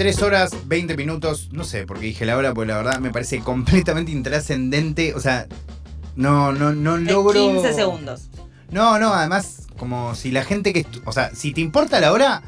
23 0.00 0.22
horas, 0.22 0.50
20 0.66 0.96
minutos, 0.96 1.50
no 1.52 1.62
sé 1.62 1.84
por 1.84 2.00
qué 2.00 2.06
dije 2.06 2.24
la 2.24 2.34
hora, 2.34 2.54
porque 2.54 2.68
la 2.68 2.78
verdad 2.78 3.00
me 3.00 3.10
parece 3.10 3.40
completamente 3.40 4.10
intrascendente. 4.10 5.12
O 5.14 5.20
sea, 5.20 5.46
no, 6.16 6.52
no, 6.52 6.72
no 6.72 6.96
logro. 6.96 7.34
15 7.34 7.74
segundos. 7.74 8.30
No, 8.70 8.98
no, 8.98 9.12
además, 9.12 9.66
como 9.76 10.14
si 10.14 10.30
la 10.30 10.42
gente 10.42 10.72
que. 10.72 10.86
O 11.04 11.12
sea, 11.12 11.34
si 11.34 11.52
te 11.52 11.60
importa 11.60 12.00
la 12.00 12.12
hora, 12.12 12.42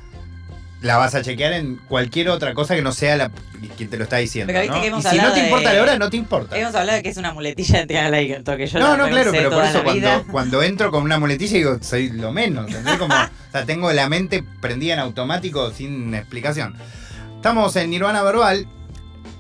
la 0.81 0.97
vas 0.97 1.15
a 1.15 1.21
chequear 1.21 1.53
en 1.53 1.77
cualquier 1.89 2.31
otra 2.31 2.55
cosa 2.55 2.75
que 2.75 2.81
no 2.81 2.93
sea 2.93 3.19
la 3.19 3.31
quien 3.77 3.91
te 3.91 3.99
lo 3.99 4.05
está 4.05 4.17
diciendo. 4.17 4.51
Pero 4.51 4.63
viste 4.63 4.75
¿no? 4.75 4.81
que 4.83 4.89
hemos 4.89 5.05
y 5.05 5.09
si 5.09 5.17
no 5.19 5.33
te 5.33 5.41
de- 5.41 5.47
importa 5.47 5.75
la 5.75 5.83
hora, 5.83 5.99
no 5.99 6.09
te 6.09 6.17
importa. 6.17 6.59
Hemos 6.59 6.75
hablado 6.75 6.97
de 6.97 7.03
que 7.03 7.11
es 7.11 7.19
una 7.19 7.35
muletilla 7.35 7.81
de 7.81 7.87
tirar 7.87 8.11
like, 8.11 8.43
que 8.43 8.67
yo 8.67 8.79
No, 8.79 8.97
no, 8.97 9.09
claro, 9.09 9.31
pero 9.31 9.51
por 9.51 9.63
eso 9.63 9.85
cuando, 9.85 10.27
cuando 10.31 10.63
entro 10.63 10.91
con 10.91 11.03
una 11.03 11.19
muletilla 11.19 11.59
digo, 11.59 11.79
soy 11.83 12.09
lo 12.09 12.33
menos. 12.33 12.73
Como, 12.99 13.15
o 13.15 13.53
sea, 13.53 13.67
tengo 13.67 13.93
la 13.93 14.09
mente 14.09 14.43
prendida 14.63 14.95
en 14.95 15.01
automático 15.01 15.71
sin 15.71 16.15
explicación. 16.15 16.75
Estamos 17.43 17.75
en 17.75 17.91
Nirvana 17.91 18.23
Verbal. 18.23 18.69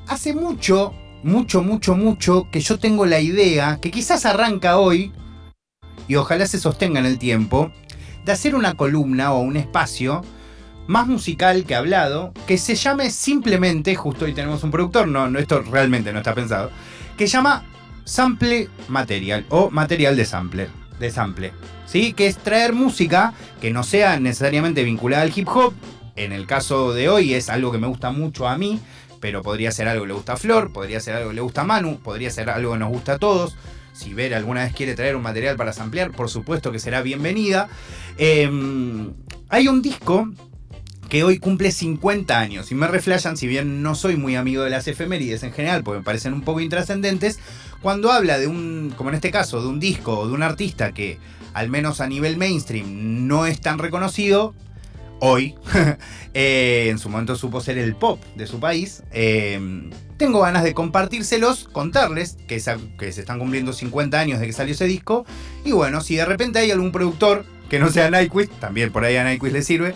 Hace 0.09 0.34
mucho, 0.34 0.92
mucho, 1.23 1.62
mucho, 1.62 1.95
mucho 1.95 2.48
que 2.51 2.59
yo 2.59 2.77
tengo 2.77 3.06
la 3.06 3.20
idea, 3.20 3.78
que 3.80 3.92
quizás 3.92 4.27
arranca 4.27 4.78
hoy, 4.78 5.12
y 6.09 6.16
ojalá 6.16 6.48
se 6.48 6.59
sostenga 6.59 6.98
en 6.98 7.06
el 7.06 7.20
tiempo, 7.20 7.70
de 8.25 8.33
hacer 8.33 8.56
una 8.56 8.75
columna 8.75 9.33
o 9.33 9.38
un 9.38 9.56
espacio 9.56 10.23
más 10.88 11.06
musical 11.06 11.65
que 11.65 11.77
hablado, 11.77 12.33
que 12.48 12.59
se 12.59 12.75
llame 12.75 13.09
simplemente, 13.09 13.95
justo 13.95 14.25
hoy 14.25 14.34
tenemos 14.34 14.64
un 14.64 14.73
productor, 14.73 15.06
no, 15.06 15.30
no 15.30 15.39
esto 15.39 15.62
realmente 15.62 16.12
no 16.12 16.19
está 16.19 16.34
pensado, 16.34 16.73
que 17.16 17.28
llama 17.28 17.64
Sample 18.03 18.69
Material 18.89 19.47
o 19.48 19.70
material 19.70 20.16
de 20.16 20.25
sample, 20.25 20.69
de 20.98 21.11
sample, 21.12 21.53
¿sí? 21.87 22.14
Que 22.14 22.27
es 22.27 22.37
traer 22.39 22.73
música 22.73 23.33
que 23.61 23.70
no 23.70 23.84
sea 23.84 24.19
necesariamente 24.19 24.83
vinculada 24.83 25.23
al 25.23 25.33
hip 25.33 25.47
hop. 25.47 25.73
En 26.16 26.33
el 26.33 26.47
caso 26.47 26.92
de 26.92 27.09
hoy 27.09 27.34
es 27.34 27.48
algo 27.48 27.73
que 27.73 27.78
me 27.78 27.87
gusta 27.87 28.11
mucho 28.11 28.47
a 28.48 28.59
mí, 28.59 28.81
pero 29.20 29.42
podría 29.42 29.73
ser 29.73 29.89
algo 29.89 30.03
que 30.03 30.09
le 30.09 30.14
gusta 30.14 30.34
a 30.34 30.37
Flor, 30.37 30.73
podría 30.73 31.00
ser 31.00 31.14
algo 31.14 31.31
que 31.31 31.37
le 31.37 31.41
gusta 31.41 31.62
a 31.62 31.64
Manu, 31.64 31.98
podría 31.98 32.31
ser 32.31 32.50
algo 32.50 32.73
que 32.73 32.78
nos 32.78 32.91
gusta 32.91 33.14
a 33.14 33.19
todos. 33.19 33.56
Si 33.92 34.14
Vera 34.14 34.37
alguna 34.37 34.64
vez 34.64 34.75
quiere 34.75 34.95
traer 34.95 35.17
un 35.17 35.22
material 35.22 35.56
para 35.56 35.72
samplear, 35.72 36.12
por 36.12 36.28
supuesto 36.31 36.72
que 36.72 36.78
será 36.78 37.03
bienvenida. 37.03 37.69
Eh, 38.19 38.50
hay 39.48 39.69
un 39.69 39.83
disco 39.83 40.28
que 41.12 41.25
hoy 41.25 41.39
cumple 41.39 41.70
50 41.72 42.39
años 42.39 42.72
y 42.72 42.75
me 42.75 42.87
reflejan, 42.87 43.37
si 43.37 43.47
bien 43.47 43.83
no 43.83 43.94
soy 43.94 44.17
muy 44.17 44.34
amigo 44.34 44.62
de 44.62 44.70
las 44.70 44.89
efemérides 44.89 45.42
en 45.42 45.53
general, 45.53 45.84
porque 45.84 45.98
me 45.98 46.05
parecen 46.05 46.33
un 46.33 46.41
poco 46.41 46.61
intrascendentes, 46.61 47.39
cuando 47.83 48.11
habla 48.11 48.39
de 48.39 48.47
un, 48.47 48.94
como 48.97 49.11
en 49.11 49.17
este 49.17 49.31
caso, 49.31 49.61
de 49.61 49.69
un 49.69 49.78
disco 49.78 50.19
o 50.19 50.27
de 50.27 50.33
un 50.33 50.42
artista 50.42 50.92
que 50.92 51.19
al 51.53 51.69
menos 51.69 52.00
a 52.00 52.06
nivel 52.06 52.39
mainstream 52.39 53.27
no 53.27 53.44
es 53.44 53.61
tan 53.61 53.78
reconocido, 53.78 54.55
hoy, 55.25 55.55
eh, 56.34 56.89
en 56.91 56.98
su 56.98 57.09
momento 57.09 57.37
supo 57.37 57.61
ser 57.61 57.78
el 57.78 57.95
pop 57.95 58.20
de 58.34 58.48
su 58.48 58.59
país, 58.59 59.05
eh, 59.12 59.61
tengo 60.17 60.41
ganas 60.41 60.65
de 60.65 60.75
compartírselos, 60.75 61.69
contarles 61.70 62.37
que, 62.48 62.59
se 62.59 63.20
están 63.20 63.39
cumpliendo 63.39 63.73
50 63.73 64.19
años 64.19 64.41
de 64.41 64.47
que 64.47 64.53
salió 64.53 64.75
ese 64.75 64.87
disco, 64.87 65.25
y 65.65 65.70
bueno, 65.70 66.00
si 66.00 66.17
de 66.17 66.25
repente 66.25 66.59
hay 66.59 66.73
algún 66.73 66.91
productor 66.91 67.45
que 67.70 67.78
no 67.78 67.89
sea 67.89 68.11
Nyquist, 68.11 68.53
también 68.55 68.91
por 68.91 69.05
ahí 69.05 69.17
a 69.17 69.23
Nyquist 69.23 69.53
le 69.53 69.62
sirve, 69.62 69.95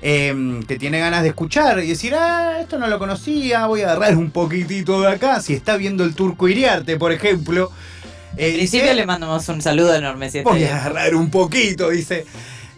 eh, 0.00 0.62
que 0.66 0.78
tiene 0.78 1.00
ganas 1.00 1.22
de 1.22 1.28
escuchar 1.28 1.84
y 1.84 1.88
decir, 1.88 2.14
ah, 2.14 2.56
esto 2.58 2.78
no 2.78 2.86
lo 2.86 2.98
conocía, 2.98 3.66
voy 3.66 3.82
a 3.82 3.92
agarrar 3.92 4.16
un 4.16 4.30
poquitito 4.30 5.02
de 5.02 5.08
acá, 5.08 5.42
si 5.42 5.52
está 5.52 5.76
viendo 5.76 6.02
el 6.02 6.14
turco 6.14 6.48
Iriarte, 6.48 6.96
por 6.96 7.12
ejemplo. 7.12 7.70
eh, 8.38 8.48
En 8.48 8.54
principio 8.54 8.84
dice, 8.84 8.94
le 8.94 9.04
mandamos 9.04 9.46
un 9.50 9.60
saludo 9.60 9.94
enorme 9.94 10.30
si 10.30 10.40
Voy 10.40 10.64
a 10.64 10.78
agarrar 10.78 11.14
un 11.14 11.30
poquito, 11.30 11.90
dice. 11.90 12.24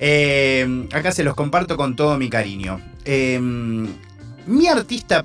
Eh, 0.07 0.87
acá 0.93 1.13
se 1.13 1.25
los 1.25 1.35
comparto 1.35 1.79
con 1.79 1.97
todo 1.97 2.19
mi 2.19 2.29
cariño. 2.29 2.79
Eh, 3.07 3.41
mi 3.41 4.67
artista. 4.69 5.25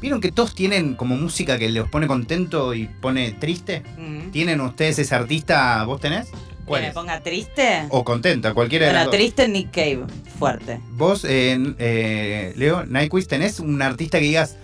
¿Vieron 0.00 0.20
que 0.20 0.32
todos 0.32 0.56
tienen 0.56 0.96
como 0.96 1.14
música 1.16 1.56
que 1.56 1.68
los 1.70 1.88
pone 1.88 2.08
contento 2.08 2.74
y 2.74 2.88
pone 2.88 3.30
triste? 3.30 3.84
¿Tienen 4.32 4.60
ustedes 4.60 4.98
ese 4.98 5.14
artista? 5.14 5.84
¿Vos 5.84 6.00
tenés? 6.00 6.30
¿Que 6.30 6.36
¿Cuál 6.66 6.82
me 6.82 6.90
ponga 6.90 7.20
triste? 7.20 7.84
O 7.90 8.02
contenta, 8.02 8.54
cualquiera 8.54 8.88
de 8.88 8.92
las 8.92 9.04
dos. 9.04 9.14
triste 9.14 9.46
Nick 9.46 9.70
Cave, 9.70 10.00
fuerte. 10.36 10.80
Vos, 10.90 11.24
eh, 11.24 11.56
eh, 11.78 12.52
Leo, 12.56 12.84
Nyquist, 12.84 13.30
¿tenés 13.30 13.60
un 13.60 13.80
artista 13.82 14.18
que 14.18 14.24
digas, 14.24 14.56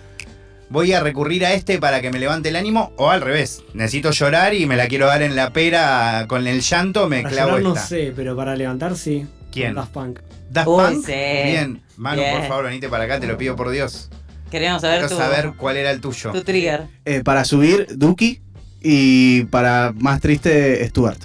voy 0.69 0.93
a 0.93 0.99
recurrir 0.99 1.45
a 1.45 1.53
este 1.53 1.79
para 1.79 2.01
que 2.01 2.11
me 2.11 2.19
levante 2.19 2.49
el 2.49 2.55
ánimo? 2.55 2.93
O 2.97 3.09
al 3.09 3.21
revés, 3.21 3.63
necesito 3.73 4.11
llorar 4.11 4.53
y 4.53 4.65
me 4.65 4.75
la 4.77 4.87
quiero 4.87 5.07
dar 5.07 5.21
en 5.21 5.35
la 5.35 5.51
pera 5.51 6.25
con 6.27 6.45
el 6.47 6.61
llanto, 6.61 7.07
me 7.09 7.21
Para 7.23 7.33
clavo 7.35 7.49
llorar 7.51 7.63
no 7.63 7.73
esta. 7.75 7.87
sé, 7.87 8.13
pero 8.15 8.35
para 8.35 8.55
levantar 8.55 8.95
sí. 8.95 9.25
¿Quién? 9.51 9.75
Daft 9.75 9.91
Punk. 9.91 10.19
¿Daft 10.49 10.67
Uy, 10.67 10.83
Punk? 10.83 11.05
sí. 11.05 11.11
Bien, 11.11 11.81
Manu, 11.97 12.21
Bien. 12.21 12.37
por 12.37 12.47
favor, 12.47 12.65
venite 12.65 12.89
para 12.89 13.03
acá, 13.05 13.19
te 13.19 13.27
lo 13.27 13.37
pido 13.37 13.55
por 13.55 13.69
Dios. 13.71 14.09
Queremos 14.51 14.81
saber 14.81 14.99
Quiero 15.01 15.09
tu, 15.15 15.17
saber 15.17 15.51
cuál 15.57 15.77
era 15.77 15.91
el 15.91 16.01
tuyo. 16.01 16.31
tu 16.31 16.41
trigger. 16.43 16.87
Eh, 17.05 17.21
para 17.23 17.45
subir, 17.45 17.85
Duki. 17.95 18.41
Y 18.81 19.43
para 19.45 19.93
más 19.97 20.21
triste, 20.21 20.87
Stuart. 20.87 21.19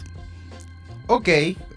Ok, 1.06 1.28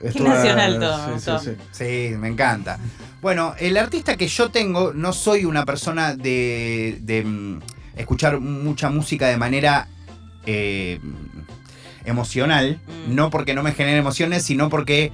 Stuart, 0.05 0.35
nacional 0.35 0.79
todo, 0.79 1.19
sí, 1.19 1.25
sí, 1.25 1.31
sí. 1.45 2.09
sí, 2.09 2.15
me 2.17 2.27
encanta. 2.27 2.79
Bueno, 3.21 3.55
el 3.59 3.77
artista 3.77 4.15
que 4.15 4.27
yo 4.27 4.49
tengo, 4.49 4.93
no 4.93 5.11
soy 5.11 5.45
una 5.45 5.65
persona 5.65 6.15
de, 6.15 6.99
de, 7.01 7.23
mm, 7.23 7.59
escuchar 7.95 8.39
mucha 8.39 8.89
música 8.89 9.27
de 9.27 9.37
manera 9.37 9.87
eh, 10.45 10.99
emocional. 12.05 12.79
Mm. 13.07 13.15
No 13.15 13.29
porque 13.29 13.53
no 13.53 13.63
me 13.63 13.73
genere 13.73 13.97
emociones, 13.97 14.43
sino 14.43 14.69
porque 14.69 15.11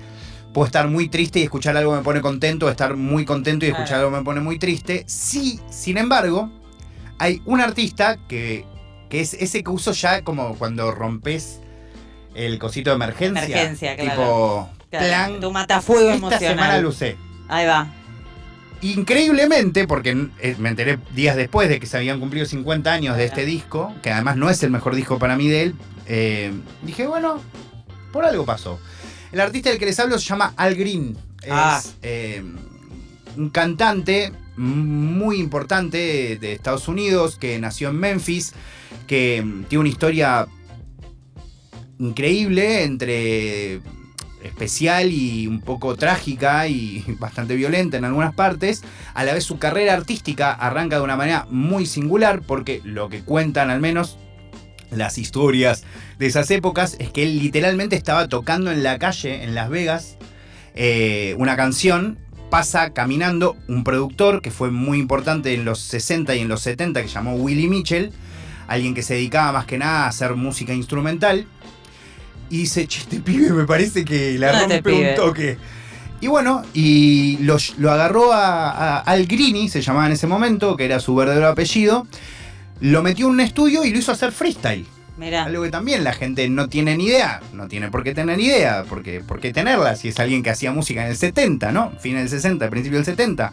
puedo 0.54 0.66
estar 0.66 0.88
muy 0.88 1.10
triste 1.10 1.40
y 1.40 1.44
escuchar 1.44 1.76
algo 1.78 1.96
me 1.96 2.02
pone 2.02 2.22
contento, 2.22 2.68
o 2.68 2.70
estar 2.70 2.96
muy 2.96 3.26
contento 3.26 3.66
y 3.66 3.70
escuchar 3.70 4.00
algo 4.00 4.12
me 4.12 4.22
pone 4.22 4.42
muy 4.42 4.60
triste. 4.60 5.04
Sí, 5.08 5.60
sin 5.70 5.98
embargo, 5.98 6.52
hay 7.20 7.42
un 7.46 7.62
artista 7.62 8.18
que, 8.28 8.66
que 9.10 9.22
es 9.22 9.34
ese 9.34 9.64
que 9.64 9.70
uso 9.70 9.94
ya 9.94 10.24
como 10.24 10.56
cuando 10.56 10.92
rompes 10.92 11.60
el 12.36 12.60
cosito 12.60 12.90
de 12.92 12.96
emergencia. 12.96 13.44
Emergencia, 13.44 13.96
claro. 13.96 14.12
Tipo, 14.12 14.70
Claro, 14.90 15.06
plan, 15.08 15.40
tu 15.40 15.52
matafuego 15.52 16.10
esta 16.12 16.38
semana 16.40 16.78
emocional. 16.78 16.86
usé. 16.86 17.18
Ahí 17.48 17.66
va. 17.66 17.88
Increíblemente, 18.82 19.88
porque 19.88 20.28
eh, 20.40 20.56
me 20.60 20.70
enteré 20.70 21.00
días 21.16 21.36
después 21.38 21.70
de 21.70 21.80
que 21.80 21.86
se 21.88 21.98
habían 21.98 22.20
cumplido 22.20 22.46
50 22.46 22.92
años 22.92 23.16
de 23.18 23.24
este 23.26 23.46
disco, 23.46 23.94
que 24.04 24.12
además 24.12 24.36
no 24.36 24.50
es 24.50 24.62
el 24.62 24.72
mejor 24.72 24.94
disco 24.96 25.18
para 25.20 25.36
mí 25.38 25.48
de 25.48 25.64
él, 25.64 25.76
eh, 26.06 26.52
dije, 26.82 27.08
bueno, 27.08 27.42
por 28.12 28.26
algo 28.26 28.46
pasó. 28.46 28.80
El 29.32 29.40
artista 29.40 29.70
del 29.70 29.80
que 29.80 29.86
les 29.86 30.00
hablo 30.00 30.20
se 30.20 30.26
llama 30.26 30.54
Al 30.58 30.76
Green. 30.76 31.18
Es 31.42 31.50
Ah. 31.52 31.82
eh, 32.02 32.44
un 33.38 33.50
cantante 33.50 34.32
muy 34.58 35.40
importante 35.40 36.38
de 36.40 36.52
Estados 36.54 36.88
Unidos, 36.88 37.38
que 37.38 37.58
nació 37.60 37.90
en 37.90 37.96
Memphis, 38.00 38.54
que 39.08 39.42
mm, 39.44 39.64
tiene 39.64 39.80
una 39.80 39.90
historia 39.90 40.46
increíble 42.04 42.84
entre 42.84 43.82
especial 44.44 45.10
y 45.12 45.48
un 45.48 45.62
poco 45.62 45.96
trágica 45.96 46.68
y 46.68 47.04
bastante 47.20 47.56
violenta 47.56 47.98
en 47.98 48.06
algunas 48.06 48.34
partes. 48.34 48.84
A 49.14 49.24
la 49.24 49.34
vez 49.34 49.44
su 49.44 49.58
carrera 49.58 49.94
artística 49.94 50.52
arranca 50.52 50.98
de 50.98 51.04
una 51.04 51.16
manera 51.16 51.48
muy 51.50 51.86
singular 51.86 52.42
porque 52.46 52.82
lo 52.84 53.10
que 53.10 53.22
cuentan 53.22 53.70
al 53.70 53.80
menos 53.80 54.18
las 54.92 55.18
historias 55.18 55.84
de 56.20 56.28
esas 56.28 56.52
épocas 56.52 56.98
es 57.00 57.10
que 57.10 57.24
él 57.24 57.40
literalmente 57.40 57.96
estaba 57.96 58.28
tocando 58.28 58.72
en 58.72 58.84
la 58.84 59.00
calle 59.00 59.44
en 59.44 59.56
Las 59.56 59.70
Vegas 59.70 60.18
eh, 60.76 61.36
una 61.38 61.56
canción. 61.56 62.20
Pasa 62.50 62.94
caminando 62.94 63.58
un 63.68 63.84
productor 63.84 64.44
que 64.44 64.52
fue 64.52 64.70
muy 64.70 65.00
importante 65.00 65.56
en 65.56 65.66
los 65.66 65.80
60 65.80 66.36
y 66.36 66.42
en 66.42 66.50
los 66.50 66.62
70 66.62 67.02
que 67.02 67.08
llamó 67.08 67.34
Willie 67.34 67.68
Mitchell, 67.68 68.12
alguien 68.68 68.94
que 68.94 69.02
se 69.02 69.16
dedicaba 69.16 69.52
más 69.54 69.66
que 69.66 69.80
nada 69.80 70.06
a 70.06 70.10
hacer 70.10 70.36
música 70.36 70.72
instrumental. 70.72 71.48
Y 72.54 72.58
dice, 72.60 72.86
che, 72.88 73.00
este 73.00 73.20
pibe 73.20 73.50
me 73.52 73.66
parece 73.66 74.06
que 74.06 74.38
la 74.38 74.50
Ah, 74.50 74.62
este 74.62 74.76
rompe 74.76 74.92
un 74.92 74.98
pibe. 75.00 75.14
toque. 75.16 75.58
Y 76.22 76.28
bueno, 76.28 76.62
y 76.74 77.38
lo, 77.42 77.58
lo 77.80 77.92
agarró 77.92 78.32
a, 78.32 78.70
a- 78.70 79.00
Al 79.00 79.26
Grini, 79.26 79.70
se 79.70 79.82
llamaba 79.82 80.06
en 80.06 80.12
ese 80.14 80.28
momento, 80.28 80.78
que 80.78 80.86
era 80.86 81.00
su 81.00 81.16
verdadero 81.16 81.48
apellido. 81.48 82.06
Lo 82.80 83.02
metió 83.02 83.26
en 83.28 83.32
un 83.34 83.40
estudio 83.40 83.84
y 83.84 83.90
lo 83.92 83.98
hizo 83.98 84.12
hacer 84.12 84.32
freestyle. 84.32 84.86
Mira. 85.18 85.44
Algo 85.46 85.64
que 85.64 85.70
también 85.70 86.04
la 86.04 86.14
gente 86.14 86.48
no 86.50 86.70
tiene 86.70 86.96
ni 86.96 87.06
idea. 87.06 87.42
No 87.54 87.68
tiene 87.68 87.90
por 87.90 88.04
qué 88.04 88.14
tener 88.14 88.40
idea. 88.40 88.84
Porque, 88.88 89.20
¿Por 89.22 89.40
qué 89.40 89.52
tenerla 89.52 89.96
si 89.96 90.10
es 90.10 90.20
alguien 90.20 90.44
que 90.44 90.50
hacía 90.52 90.72
música 90.72 91.04
en 91.04 91.10
el 91.12 91.18
70, 91.18 91.72
¿no? 91.72 91.92
Fin 92.00 92.16
del 92.16 92.30
60, 92.30 92.70
principio 92.70 92.98
del 93.00 93.06
70. 93.06 93.52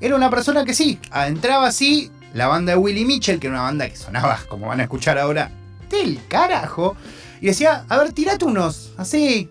Era 0.00 0.14
una 0.16 0.30
persona 0.30 0.64
que 0.64 0.74
sí, 0.74 0.98
ah, 1.10 1.28
entraba 1.28 1.66
así, 1.68 2.10
la 2.34 2.46
banda 2.46 2.72
de 2.72 2.78
Willie 2.78 3.04
Mitchell, 3.04 3.38
que 3.40 3.46
era 3.48 3.56
una 3.56 3.64
banda 3.64 3.88
que 3.88 3.96
sonaba, 3.96 4.38
como 4.48 4.68
van 4.68 4.80
a 4.80 4.84
escuchar 4.84 5.18
ahora, 5.18 5.50
del 5.90 6.18
carajo. 6.28 6.96
Y 7.40 7.46
decía, 7.46 7.84
a 7.88 7.98
ver, 7.98 8.12
tirate 8.12 8.44
unos, 8.44 8.92
así. 8.96 9.48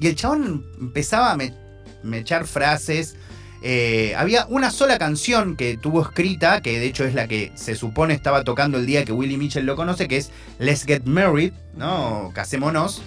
Y 0.00 0.06
el 0.06 0.14
chabón 0.14 0.64
empezaba 0.80 1.32
a 1.32 1.36
me, 1.36 1.54
me 2.02 2.18
echar 2.18 2.46
frases. 2.46 3.16
Eh, 3.60 4.14
había 4.16 4.46
una 4.46 4.70
sola 4.70 4.98
canción 4.98 5.56
que 5.56 5.76
tuvo 5.76 6.02
escrita, 6.02 6.60
que 6.60 6.78
de 6.78 6.86
hecho 6.86 7.04
es 7.04 7.14
la 7.14 7.26
que 7.26 7.50
se 7.56 7.74
supone 7.74 8.14
estaba 8.14 8.44
tocando 8.44 8.78
el 8.78 8.86
día 8.86 9.04
que 9.04 9.12
Willie 9.12 9.36
Mitchell 9.36 9.66
lo 9.66 9.74
conoce, 9.74 10.06
que 10.06 10.18
es 10.18 10.30
Let's 10.58 10.84
Get 10.84 11.04
Married, 11.04 11.52
¿no? 11.74 12.30
Casémonos. 12.34 13.02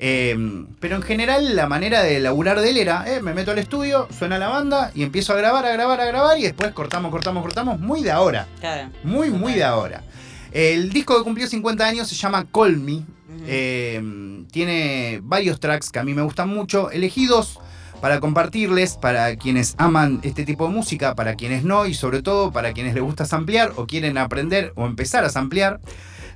Eh, 0.00 0.36
pero 0.78 0.94
en 0.94 1.02
general 1.02 1.56
la 1.56 1.66
manera 1.66 2.04
de 2.04 2.20
laburar 2.20 2.60
de 2.60 2.70
él 2.70 2.76
era, 2.76 3.12
eh, 3.12 3.20
me 3.20 3.34
meto 3.34 3.50
al 3.50 3.58
estudio, 3.58 4.06
suena 4.16 4.38
la 4.38 4.46
banda 4.46 4.92
y 4.94 5.02
empiezo 5.02 5.32
a 5.32 5.36
grabar, 5.36 5.66
a 5.66 5.72
grabar, 5.72 6.00
a 6.00 6.04
grabar 6.04 6.38
y 6.38 6.42
después 6.42 6.72
cortamos, 6.72 7.10
cortamos, 7.10 7.42
cortamos, 7.42 7.80
muy 7.80 8.04
de 8.04 8.12
ahora. 8.12 8.46
Claro. 8.60 8.90
Muy, 9.02 9.30
muy 9.30 9.54
de 9.54 9.64
ahora. 9.64 10.04
El 10.52 10.90
disco 10.90 11.18
que 11.18 11.24
cumplió 11.24 11.48
50 11.48 11.84
años 11.84 12.08
se 12.08 12.14
llama 12.14 12.46
Call 12.52 12.76
Me. 12.78 13.02
Eh, 13.50 14.44
tiene 14.52 15.20
varios 15.22 15.58
tracks 15.58 15.90
que 15.90 15.98
a 15.98 16.04
mí 16.04 16.12
me 16.12 16.20
gustan 16.20 16.50
mucho, 16.50 16.90
elegidos 16.90 17.58
para 18.02 18.20
compartirles, 18.20 18.96
para 18.96 19.36
quienes 19.36 19.74
aman 19.78 20.20
este 20.22 20.44
tipo 20.44 20.68
de 20.68 20.74
música, 20.74 21.14
para 21.14 21.34
quienes 21.34 21.64
no 21.64 21.86
y 21.86 21.94
sobre 21.94 22.22
todo 22.22 22.52
para 22.52 22.72
quienes 22.72 22.94
les 22.94 23.02
gusta 23.02 23.24
samplear 23.24 23.72
o 23.76 23.86
quieren 23.86 24.18
aprender 24.18 24.72
o 24.76 24.86
empezar 24.86 25.24
a 25.24 25.30
samplear. 25.30 25.80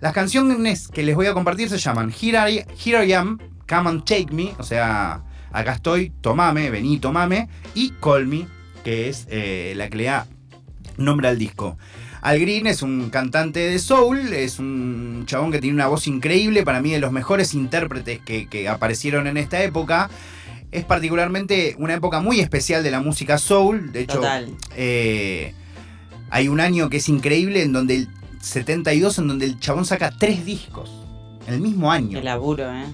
Las 0.01 0.15
canciones 0.15 0.89
que 0.89 1.03
les 1.03 1.15
voy 1.15 1.27
a 1.27 1.35
compartir 1.35 1.69
se 1.69 1.79
llaman 1.79 2.13
Here 2.19 2.51
I, 2.51 2.65
Here 2.83 3.07
I 3.07 3.13
Am, 3.13 3.39
Come 3.69 3.91
and 3.91 4.05
Take 4.05 4.33
Me, 4.33 4.55
o 4.59 4.63
sea, 4.63 5.23
acá 5.53 5.75
estoy, 5.75 6.13
tomame, 6.21 6.71
vení, 6.71 6.99
tomame, 6.99 7.49
y 7.75 7.91
Call 8.01 8.27
Me, 8.27 8.47
que 8.83 9.09
es 9.09 9.27
eh, 9.31 9.75
la 9.77 9.89
que 9.89 9.99
le 9.99 10.05
da 10.05 10.27
nombre 10.97 11.29
al 11.29 11.39
disco. 11.39 11.77
Al 12.23 12.39
Green 12.39 12.69
es 12.69 12.83
un 12.83 13.11
cantante 13.11 13.59
de 13.59 13.79
soul, 13.81 14.33
es 14.33 14.61
un 14.61 15.25
chabón 15.27 15.51
que 15.51 15.61
tiene 15.61 15.75
una 15.75 15.89
voz 15.89 16.07
increíble, 16.07 16.63
para 16.63 16.81
mí 16.81 16.93
de 16.93 17.01
los 17.01 17.11
mejores 17.11 17.53
intérpretes 17.53 18.21
que, 18.21 18.47
que 18.49 18.69
aparecieron 18.69 19.27
en 19.27 19.37
esta 19.37 19.63
época. 19.63 20.09
Es 20.71 20.85
particularmente 20.85 21.75
una 21.79 21.95
época 21.95 22.21
muy 22.21 22.39
especial 22.41 22.85
de 22.85 22.93
la 22.93 23.01
música 23.01 23.39
soul, 23.39 23.93
de 23.93 24.01
hecho 24.03 24.23
eh, 24.77 25.53
hay 26.31 26.49
un 26.49 26.61
año 26.61 26.89
que 26.89 26.99
es 26.99 27.09
increíble 27.09 27.63
en 27.63 27.73
donde 27.73 27.97
el 27.97 28.09
72 28.41 29.19
en 29.19 29.29
donde 29.29 29.45
el 29.47 29.59
chabón 29.61 29.85
saca 29.85 30.11
tres 30.17 30.47
discos 30.47 30.91
en 31.47 31.55
el 31.55 31.61
mismo 31.61 31.91
año. 31.91 32.19
El 32.19 32.25
laburo, 32.25 32.73
¿eh? 32.73 32.87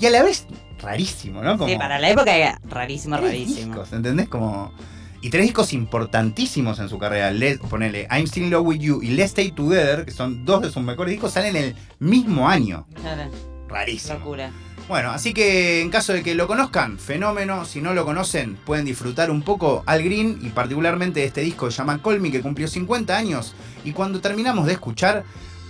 Y 0.00 0.06
a 0.06 0.10
la 0.10 0.22
vez 0.22 0.46
rarísimo, 0.82 1.42
¿no? 1.42 1.56
Como 1.56 1.70
Sí, 1.70 1.76
para 1.76 1.98
la 1.98 2.10
época 2.10 2.36
era 2.36 2.60
rarísimo, 2.68 3.16
rarísimo. 3.16 3.74
discos, 3.74 3.92
¿entendés? 3.92 4.28
Como 4.28 4.72
y 5.22 5.30
tres 5.30 5.44
discos 5.44 5.72
importantísimos 5.72 6.78
en 6.78 6.88
su 6.88 6.98
carrera. 6.98 7.30
Let, 7.30 7.58
ponele 7.58 8.08
I'm 8.10 8.26
Still 8.26 8.44
in 8.44 8.50
Love 8.50 8.66
with 8.66 8.78
You 8.80 9.02
y 9.02 9.08
Let's 9.10 9.30
Stay 9.30 9.52
Together, 9.52 10.04
que 10.04 10.10
son 10.10 10.44
dos 10.44 10.62
de 10.62 10.70
sus 10.70 10.82
mejores 10.82 11.12
discos, 11.12 11.32
salen 11.32 11.56
el 11.56 11.76
mismo 11.98 12.48
año. 12.48 12.86
Claro, 12.94 13.30
Rarísimo. 13.68 14.18
locura. 14.18 14.50
Bueno, 14.88 15.12
así 15.12 15.32
que 15.32 15.82
en 15.82 15.90
caso 15.90 16.12
de 16.12 16.24
que 16.24 16.34
lo 16.34 16.48
conozcan, 16.48 16.98
fenómeno. 16.98 17.64
Si 17.64 17.80
no 17.80 17.94
lo 17.94 18.04
conocen, 18.04 18.56
pueden 18.56 18.84
disfrutar 18.84 19.30
un 19.30 19.42
poco 19.42 19.84
Al 19.86 20.02
Green 20.02 20.38
y 20.42 20.48
particularmente 20.48 21.20
de 21.20 21.26
este 21.26 21.42
disco 21.42 21.66
que 21.66 21.72
se 21.72 21.78
llama 21.78 22.02
Call 22.02 22.20
Me, 22.20 22.32
que 22.32 22.40
cumplió 22.40 22.66
50 22.66 23.16
años. 23.16 23.54
Y 23.84 23.92
cuando 23.92 24.20
terminamos 24.20 24.66
de 24.66 24.72
escuchar, 24.72 25.24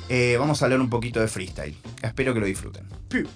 eh, 0.08 0.37
vamos 0.38 0.62
a 0.62 0.64
hablar 0.64 0.81
un 0.81 0.88
poquito 0.88 1.20
de 1.20 1.29
freestyle. 1.29 1.76
Espero 2.03 2.32
que 2.32 2.41
lo 2.41 2.46
disfruten. 2.46 2.85
Piu. 3.08 3.26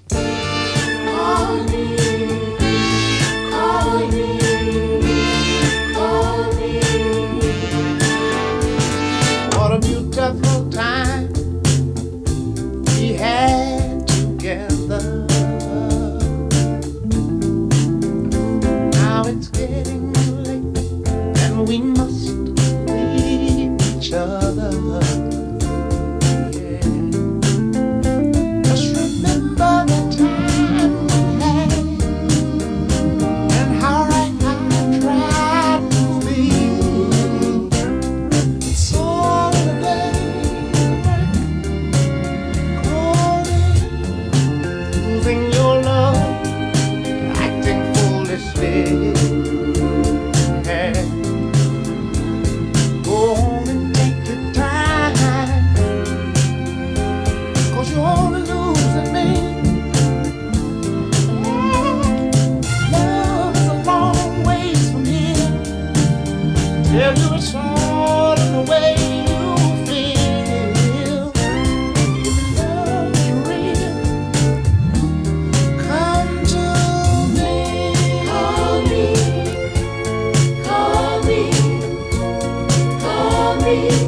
you 83.74 84.03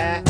Yeah. 0.00 0.29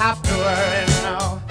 have 0.00 0.22
to 0.22 0.32
worry, 0.32 0.86
no. 1.04 1.42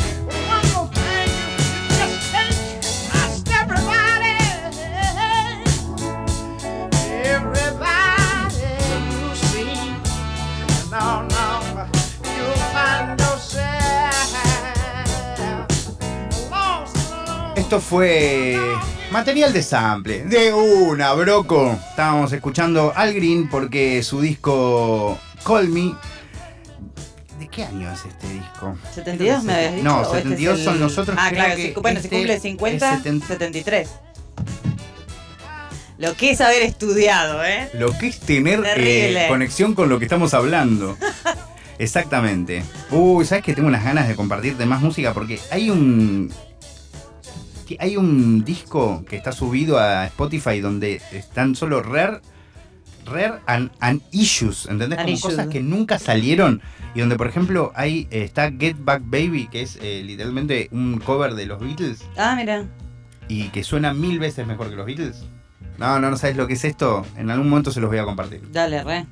One 0.49 0.65
more 0.73 0.89
thing, 0.97 1.29
you 1.45 1.97
just 1.99 2.17
can't 2.31 2.57
trust 2.81 3.45
everybody. 3.61 4.37
Everybody 7.29 8.65
you 9.11 9.35
see, 9.35 9.93
no, 10.89 11.27
no, 11.29 11.47
you'll 12.25 12.65
find 12.73 13.19
yourself 13.19 14.17
lost 16.49 16.97
alone. 17.11 17.53
Esto 17.55 17.79
fue 17.79 18.57
material 19.11 19.53
de 19.53 19.61
sample. 19.61 20.23
De 20.25 20.51
una, 20.51 21.13
broco. 21.13 21.77
Estábamos 21.91 22.33
escuchando 22.33 22.93
Al 22.95 23.13
Green 23.13 23.47
porque 23.47 24.01
su 24.01 24.21
disco 24.21 25.19
Call 25.45 25.69
Me. 25.69 25.93
¿De 27.49 27.55
qué 27.55 27.63
año 27.65 27.91
es 27.91 28.05
este 28.05 28.27
disco? 28.29 28.77
¿72 28.95 29.41
me 29.43 29.53
habías 29.53 29.71
dicho? 29.73 29.83
No, 29.83 29.97
¿O 30.01 30.01
este 30.03 30.17
es 30.17 30.23
72 30.23 30.59
son 30.63 30.73
el- 30.75 30.79
nosotros. 30.81 31.17
Ah, 31.19 31.27
creo 31.29 31.43
claro, 31.45 31.55
que 31.55 31.67
si, 31.73 31.79
bueno, 31.79 31.99
si 31.99 32.05
este 32.05 32.15
cumple 32.17 32.39
50, 32.39 32.91
es 32.93 32.97
70 32.99 33.27
73. 33.27 33.89
Lo 35.97 36.15
que 36.15 36.31
es 36.31 36.39
haber 36.41 36.61
estudiado, 36.63 37.43
¿eh? 37.43 37.69
Lo 37.73 37.91
que 37.97 38.07
es 38.07 38.19
tener 38.21 38.63
eh, 38.77 39.25
conexión 39.27 39.73
con 39.75 39.89
lo 39.89 39.99
que 39.99 40.05
estamos 40.05 40.33
hablando. 40.33 40.97
Exactamente. 41.79 42.63
Uy, 42.91 43.25
¿sabes 43.25 43.43
que 43.43 43.53
tengo 43.53 43.67
unas 43.67 43.83
ganas 43.83 44.07
de 44.07 44.15
compartirte 44.15 44.65
más 44.65 44.81
música? 44.81 45.13
Porque 45.13 45.39
hay 45.51 45.69
un. 45.69 46.31
Hay 47.79 47.97
un 47.97 48.43
disco 48.43 49.03
que 49.07 49.15
está 49.15 49.31
subido 49.31 49.77
a 49.77 50.05
Spotify 50.07 50.59
donde 50.59 51.01
están 51.11 51.55
solo 51.55 51.81
rare. 51.83 52.19
Rare 53.05 53.39
and, 53.47 53.71
and 53.79 54.01
issues, 54.11 54.65
¿entendés? 54.67 54.99
And 54.99 55.07
Como 55.07 55.13
issues. 55.17 55.35
cosas 55.35 55.47
que 55.47 55.61
nunca 55.61 55.99
salieron. 55.99 56.61
Y 56.95 57.01
donde, 57.01 57.15
por 57.17 57.27
ejemplo, 57.27 57.71
hay 57.75 58.07
está 58.11 58.51
Get 58.51 58.77
Back 58.79 59.03
Baby, 59.05 59.47
que 59.51 59.61
es 59.61 59.77
eh, 59.81 60.01
literalmente 60.05 60.69
un 60.71 60.99
cover 60.99 61.35
de 61.35 61.45
los 61.45 61.59
Beatles. 61.59 62.03
Ah, 62.17 62.35
mira. 62.35 62.65
Y 63.27 63.49
que 63.49 63.63
suena 63.63 63.93
mil 63.93 64.19
veces 64.19 64.47
mejor 64.47 64.69
que 64.69 64.75
los 64.75 64.85
Beatles. 64.85 65.25
No, 65.77 65.99
no, 65.99 66.09
no 66.09 66.17
sabes 66.17 66.35
lo 66.35 66.47
que 66.47 66.53
es 66.53 66.65
esto. 66.65 67.05
En 67.15 67.29
algún 67.29 67.47
momento 67.49 67.71
se 67.71 67.79
los 67.79 67.89
voy 67.89 67.99
a 67.99 68.03
compartir. 68.05 68.41
Dale, 68.51 68.83
re. 68.83 69.05